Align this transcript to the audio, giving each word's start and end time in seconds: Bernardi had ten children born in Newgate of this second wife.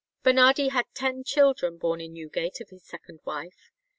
Bernardi 0.23 0.69
had 0.69 0.87
ten 0.95 1.23
children 1.23 1.77
born 1.77 2.01
in 2.01 2.13
Newgate 2.13 2.59
of 2.59 2.69
this 2.69 2.87
second 2.87 3.19
wife. 3.23 3.69